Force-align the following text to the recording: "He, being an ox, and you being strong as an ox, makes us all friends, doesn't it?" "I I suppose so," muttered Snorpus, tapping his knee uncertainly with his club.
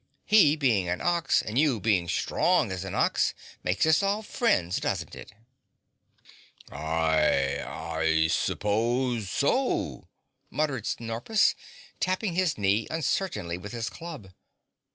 "He, 0.25 0.55
being 0.55 0.89
an 0.89 0.99
ox, 0.99 1.43
and 1.43 1.59
you 1.59 1.79
being 1.79 2.07
strong 2.09 2.71
as 2.71 2.83
an 2.83 2.95
ox, 2.95 3.35
makes 3.63 3.85
us 3.85 4.01
all 4.01 4.23
friends, 4.23 4.79
doesn't 4.79 5.15
it?" 5.15 5.31
"I 6.71 7.59
I 7.63 8.27
suppose 8.27 9.29
so," 9.29 10.07
muttered 10.49 10.87
Snorpus, 10.87 11.53
tapping 11.99 12.33
his 12.33 12.57
knee 12.57 12.87
uncertainly 12.89 13.59
with 13.59 13.73
his 13.73 13.91
club. 13.91 14.31